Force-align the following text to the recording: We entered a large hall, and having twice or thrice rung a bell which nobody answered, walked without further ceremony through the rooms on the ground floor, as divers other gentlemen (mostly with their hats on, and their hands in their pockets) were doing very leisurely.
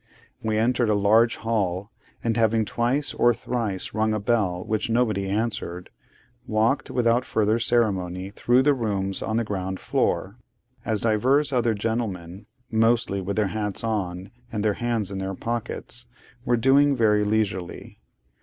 We 0.41 0.57
entered 0.57 0.89
a 0.89 0.95
large 0.95 1.35
hall, 1.35 1.91
and 2.23 2.35
having 2.35 2.65
twice 2.65 3.13
or 3.13 3.35
thrice 3.35 3.93
rung 3.93 4.15
a 4.15 4.19
bell 4.19 4.63
which 4.65 4.89
nobody 4.89 5.29
answered, 5.29 5.91
walked 6.47 6.89
without 6.89 7.23
further 7.23 7.59
ceremony 7.59 8.31
through 8.31 8.63
the 8.63 8.73
rooms 8.73 9.21
on 9.21 9.37
the 9.37 9.43
ground 9.43 9.79
floor, 9.79 10.37
as 10.83 11.01
divers 11.01 11.53
other 11.53 11.75
gentlemen 11.75 12.47
(mostly 12.71 13.21
with 13.21 13.35
their 13.35 13.49
hats 13.53 13.83
on, 13.83 14.31
and 14.51 14.65
their 14.65 14.73
hands 14.81 15.11
in 15.11 15.19
their 15.19 15.35
pockets) 15.35 16.07
were 16.45 16.57
doing 16.57 16.95
very 16.95 17.23
leisurely. 17.23 17.99